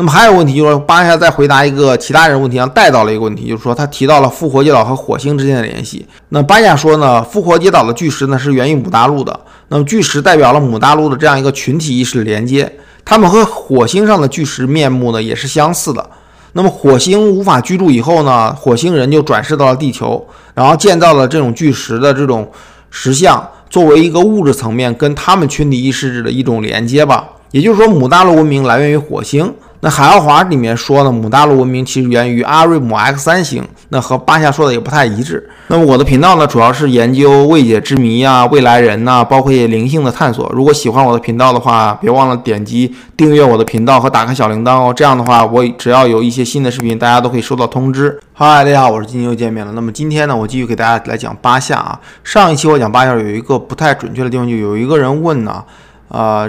[0.00, 6.06] 那么还有问题就是巴夏在回答一个其他人问题上带到了一个问题，就是说他提到了复活节岛和火星之间的联系。
[6.30, 16.08] 那巴夏说呢，复活节岛的巨石呢是源于母大陆的，那么巨石代表了母大陆的这样一个群体意识的连接，它们和火星上的巨石面目呢也是相似的。
[16.54, 22.50] 那么火星无法居住以后呢，火星人就转世到了地球，然后建造了这种巨石的这种
[22.88, 27.28] 石像，作为一个物质层面跟他们群体意识的一种连接吧。
[27.50, 29.52] 也就是说，母大陆文明来源于火星。
[29.82, 35.48] 那海奥华里面说呢，母大陆文明其实源于阿瑞姆 X 三星，那和巴夏说的也不太一致。
[35.68, 40.46] 那么我的频道呢，主要是研究未解之谜啊、未来人呐，包括一些灵性的探索。
[40.54, 44.92] 如果喜欢我的频道的话，别忘了点击订阅我的频道和打开小铃铛哦。
[44.94, 48.20] 这样的话，我只要有一些新的视频，大家都可以收到通知。
[48.34, 49.72] 嗨，大家好，我是金又见面了。
[49.72, 51.98] 那么今天呢，我继续给大家来讲巴夏啊。
[52.22, 55.64] 上一期我讲巴夏有一个不太准确的地方，就有一个人问呢。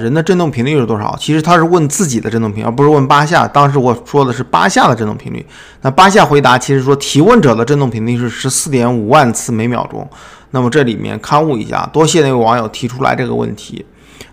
[0.00, 1.14] 人的振动频率是多少？
[1.18, 3.46] 其实他是问自己的振动频率，而不是问八下。
[3.46, 5.44] 当时我说的是八下的振动频率。
[5.82, 10.08] 那八下回答，其实说提问者的振动频率是十四点五万次每秒钟。
[10.52, 13.84] 那么这里面刊物一下，多谢那位网友提出来这个问题。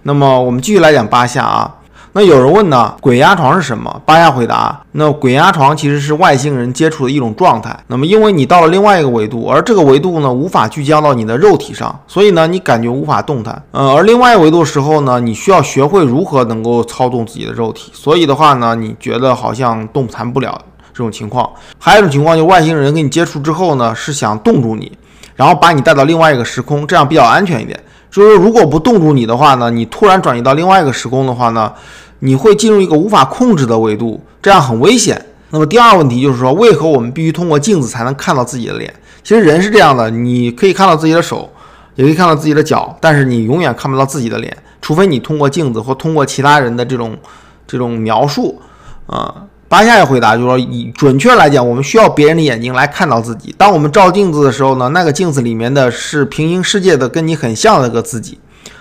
[0.03, 1.75] 那么我们继续来讲八下啊。
[2.17, 4.01] 那有人问呢，鬼压床是什么？
[4.03, 7.77] 巴夏回答，那鬼压床其实是外星人接触的一种状态。
[7.85, 13.61] 那么因为你到了另外一个维度，而这个维度呢无法聚焦到你的肉体上，所以呢你感觉无法动弹。
[13.69, 20.59] 呃，而另外一个维度时候呢，你需要学会如何能够操纵自己的肉体，所以的话呢，你觉得好像动弹不了
[20.91, 21.47] 这种情况。
[21.77, 24.91] 还有一种情况，就外星人跟你接触之后呢，是想冻住你，
[25.35, 27.79] 然后把你带到另外一个时空，这样比较安全一点。
[28.09, 31.71] 就是如果不冻住你的话呢，你突然转移到另外一个时空的话呢？
[32.19, 35.23] 你会进入一个无法控制的维度，这样很危险。
[35.49, 38.93] 那么第二个问题就是说，为何我们必须通过镜子才能看到自己的脸？
[39.23, 41.49] 其实人是这样的，你可以看到自己的手，
[41.95, 47.17] 也可以看到自己的脚，但是你永远看不到自己的脸，除非你通过镜子或通过其他人的这种
[47.65, 48.61] 这种描述。
[49.05, 49.33] 啊，
[49.69, 53.55] 巴夏也回答就是说，以准确来讲，我们需要别人的眼睛来看到自己。
[53.57, 58.37] 当我们照镜子的时候呢，那个镜子里面的是平行世界的，跟你很像的一个自己。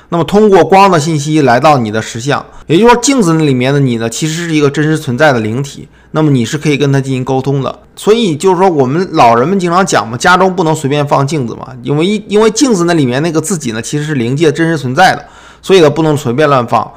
[0.08, 5.88] 那么通过光的信息来到你的实像，也就是说镜子里面的你呢，其实是一个真实存在的灵体。
[6.12, 7.80] 那么你是可以跟它进行沟通的。
[7.96, 15.24] 所以就是说，我们老人们经常讲嘛，家中不能随便放镜子嘛，因为因为镜子那里面那个自己呢，其实是灵界真实存在的，
[15.60, 16.88] 所以呢不能随便乱放，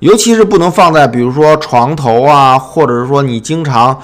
[0.00, 3.98] 尤其是不能放在比如说床头啊，或者是说你经常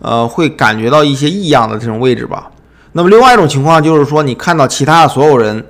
[0.00, 2.50] 呃会感觉到一些异样的这种位置吧。
[2.92, 5.64] 那么另外一种情况就是说，你看到其他的所有人。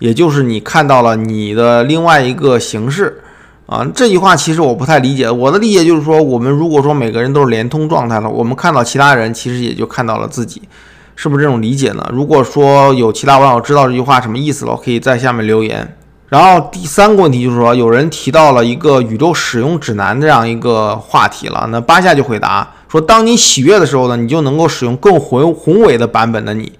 [0.00, 3.22] 也就是你看到了你的另外一个形式
[3.66, 5.30] 啊，这句话其实我不太理解。
[5.30, 10.62] 我的理解就是说，我们如果说每个人都是连通状态了，我们看到其他人，其实也就看到了自己，
[11.14, 12.04] 是不是这种理解呢？
[12.12, 15.96] 如果说有其他网友知道这句话什么意思了，可以在下面留言。
[16.28, 26.72] 然后第三个问题就是说，有人提到了一个宇宙使用指南这样一个话题了，那八下就回答说，当你喜悦的时候呢，你就能够使用更宏宏伟的版本的你。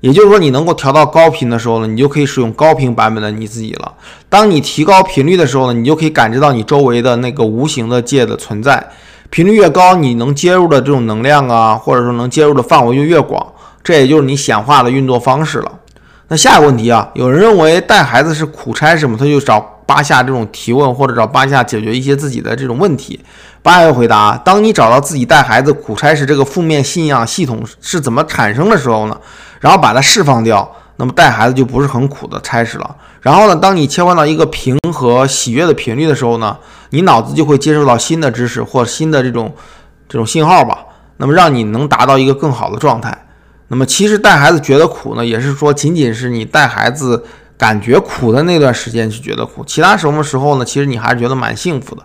[0.00, 3.92] 也就是说，你能够调到高频的时候呢，你就可以使用高频版本的你自己了。
[4.28, 8.90] 当你提高频率的时候呢，你就可以感知到你周围的那个无形的界的存在。
[9.28, 13.46] 频率越高，你能接入的这种能量啊，或者说能接入的范围就越广。
[13.84, 15.72] 这也就是你显化的运作方式了。
[16.28, 19.16] 那下一个问题啊，有人认为带孩子是苦差事吗？
[19.18, 23.18] 他就找巴夏这种提问，或者找巴夏解决一些自己的这种问题。
[23.60, 29.20] 巴夏回答：当你找到自己带孩子苦差事这个负面信仰系统是怎么产生的时候呢？
[29.58, 32.96] 然后把它释放掉，那么带孩子就不是很苦的差事了。
[33.20, 36.56] 然后呢，当你切换到一个平和喜悦的频率的时候呢，
[36.90, 39.52] 你脑子就会接受到新的知识或新的这种
[40.08, 40.86] 这种信号吧，
[41.16, 43.26] 那么让你能达到一个更好的状态。
[43.66, 47.24] 那么其实带孩子觉得苦呢，也是说仅仅是你带孩子
[47.60, 50.64] 感觉苦的那段时间是觉得苦，其他什么时候呢？
[50.64, 52.02] 其实你还是觉得蛮幸福的。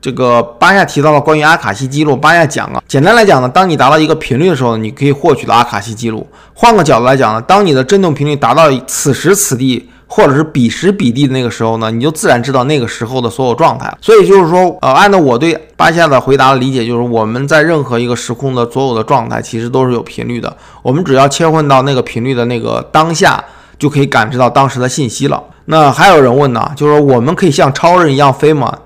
[0.00, 6.26] 这个巴夏提到了关于阿卡西记录，巴夏讲啊，简单来讲呢，当你达到一个频率的时候，你可以获取到阿卡西记录。
[6.54, 13.94] 换个角度来讲呢，当你的振动频率达到此时此地，或者是彼时彼地的那个时候呢，你就自然知道那个时候的所有状态。
[14.00, 20.56] 所以就是说，呃，按照我对巴夏的回答的理解，就是我们在任何一个时空的所有的状态，其实都是有频率的。
[20.82, 23.42] 我们只要切换到那个频率的那个当下，
[23.78, 25.42] 就可以感知到当时的信息了。
[25.66, 28.78] 那还有人问呢，就是说我们可以像超人一样飞吗？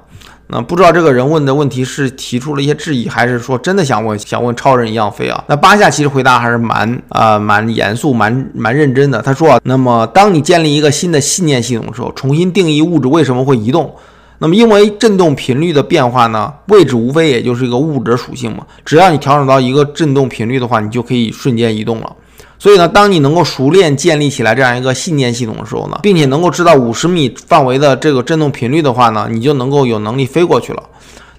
[0.51, 5.45] 那不知道这个人问的问题是提出了一些质疑，还是说真的想问想问超人一样飞啊？
[5.47, 9.21] 那巴夏其实回答还是蛮啊蛮严肃、蛮蛮认真的。
[9.21, 13.95] 他说啊，那么当你建立一个新的信念系统的时候，重新定义物质为什么会移动？
[14.39, 18.65] 那么因为振动频率的变化呢，位置无非也就是一个物质属性嘛。
[18.87, 22.11] 只要你调整到一个振动频率的话，你就可以瞬间移动了。
[22.59, 30.83] 所以呢，当你能够熟练建立起来这样一个信念系统的时候呢，并且能够知道五十米范围的这个振动频率的话呢，你就能够有能力飞过去了。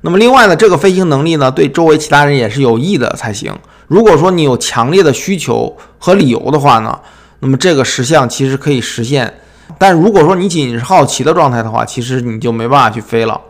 [0.01, 3.53] 那么另外呢，这个飞行能力呢，对周围其他人也是有益的才行。
[3.87, 6.97] 如果说你有强烈的需求和理由的话呢，
[7.41, 9.33] 那么这个实像其实可以实现。
[9.77, 13.41] 但如果说你仅是好奇的状态的话，其实你就没办法去飞了。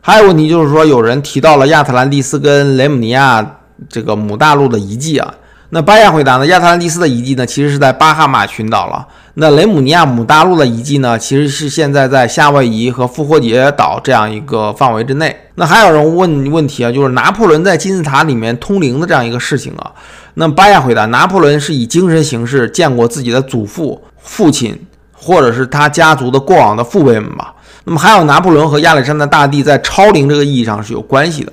[0.00, 5.34] 还有问题就是说，有人提到了亚特兰蒂斯跟雷姆尼亚这个母大陆的遗迹啊。
[5.70, 6.46] 那巴亚回答呢？
[6.46, 9.06] 亚特兰蒂斯的遗迹呢，其实是在巴哈马群岛了。
[9.34, 15.36] 那雷姆尼亚姆大陆的遗迹呢，其实是现在在夏威夷和复活节岛这样一个范围之内。
[15.56, 19.92] 那还有人问问题啊，就是拿破仑在金字塔里面通灵的这样一个事情啊。
[20.34, 24.74] 那巴亚回答：拿破仑是以精神形式见过自己的祖父、父亲，
[25.12, 27.52] 或者是他家族的过往的父辈们吧。
[27.84, 31.52] 那么还有拿破仑和亚历山大大帝在超龄这个意义上是有关系的。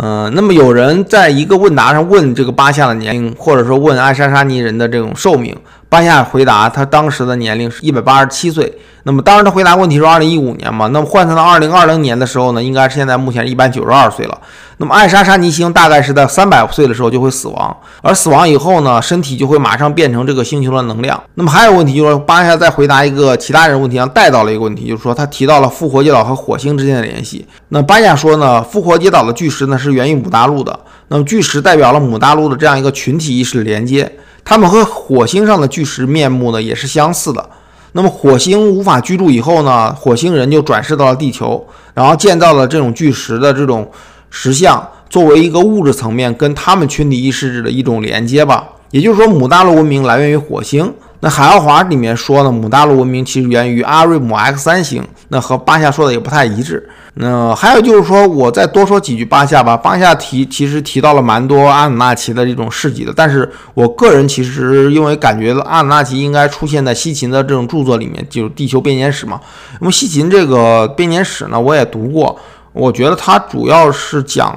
[0.00, 5.56] 嗯，那么有人在一个问答上问这个巴夏的年龄，或者说问爱沙沙尼人的这种寿命，
[5.88, 8.78] 巴夏回答他当时的年龄是一百八十七岁。
[9.04, 14.38] 那么当时他回答问题是二零一五年嘛，那么换算到二零二零年的时候呢，应该是现在目前一百九十二岁了。
[14.76, 21.20] 那么艾莎沙尼星大概是在三百岁的时候就会死亡，而死亡以后呢，身体就会马上变成这个星球的能量。
[21.36, 27.46] 那么还有问题就是巴夏在回答一个其他人问题上带到了一个问题，就是说他提到了复活节岛和火星之间的联系。
[27.70, 34.12] 那巴夏说呢，复活节岛的巨石呢是源于母大陆的，那么巨石代表了母大陆的这样一个群体意识连接，
[34.48, 37.50] 它们和火星上的巨石面目呢也是相似的。
[37.92, 43.86] 那么火星无法居住以后呢，火星人就转世到了地球，然后建造了这种巨石的这种。
[44.30, 50.90] 石像作为一个物质层面跟他们群体意识的一种连接吧，也就是说母大陆文明来源于火星。
[51.20, 56.88] 那海奥华里面说呢，母大陆文明其实源于阿瑞姆 X 三型，那和巴夏说的也不太一致。
[57.14, 59.76] 那还有就是说，我再多说几句巴夏吧。
[59.76, 69.40] 巴夏提其实提到了蛮多阿努纳奇的这种事迹的，但是我个人其实因为感觉阿努纳奇应该出现在西秦的这种著作里面，就是《地球编年史》嘛。
[69.80, 72.38] 那么西秦这个编年史呢，我也读过。
[72.72, 74.56] 我觉得它主要是讲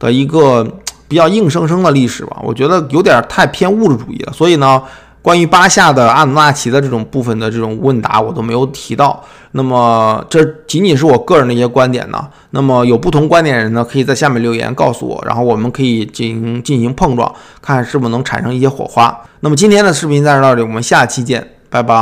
[0.00, 0.66] 的一个
[1.06, 4.32] 比较硬生生的历史吧，我觉得有点太偏物质主义了。
[4.32, 4.82] 所以呢，
[5.24, 9.24] 关于巴夏的阿努纳奇的这种部分的这种问答，我都没有提到。
[9.52, 12.28] 那么这仅仅是我个人的一些观点呢。
[12.50, 19.18] 那么有不同观点的人呢，可以在下面留言告诉我，然后我们可以进行进行碰撞，看是否能产生一些火花。
[19.40, 21.94] 那么今天的视频暂时到这里，我们下期见，拜拜。